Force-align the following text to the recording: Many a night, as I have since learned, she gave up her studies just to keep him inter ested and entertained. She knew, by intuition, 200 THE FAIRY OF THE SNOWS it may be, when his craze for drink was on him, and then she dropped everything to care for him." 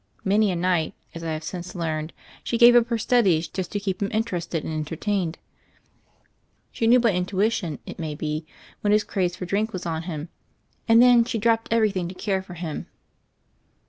Many 0.23 0.49
a 0.49 0.55
night, 0.55 0.95
as 1.13 1.23
I 1.23 1.33
have 1.33 1.43
since 1.43 1.75
learned, 1.75 2.11
she 2.43 2.57
gave 2.57 2.75
up 2.75 2.87
her 2.87 2.97
studies 2.97 3.47
just 3.47 3.71
to 3.73 3.79
keep 3.79 4.01
him 4.01 4.09
inter 4.09 4.37
ested 4.37 4.61
and 4.63 4.73
entertained. 4.73 5.37
She 6.71 6.87
knew, 6.87 6.99
by 6.99 7.11
intuition, 7.11 7.77
200 7.85 7.85
THE 7.85 7.93
FAIRY 7.93 7.93
OF 7.93 7.99
THE 7.99 7.99
SNOWS 7.99 7.99
it 7.99 8.01
may 8.01 8.15
be, 8.15 8.53
when 8.81 8.93
his 8.93 9.03
craze 9.03 9.35
for 9.35 9.45
drink 9.45 9.73
was 9.73 9.85
on 9.85 10.01
him, 10.09 10.29
and 10.87 11.03
then 11.03 11.23
she 11.23 11.37
dropped 11.37 11.67
everything 11.71 12.07
to 12.07 12.15
care 12.15 12.41
for 12.41 12.55
him." 12.55 12.87